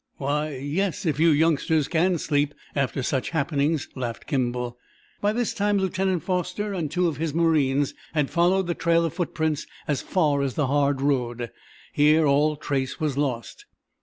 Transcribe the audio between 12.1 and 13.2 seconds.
all trace was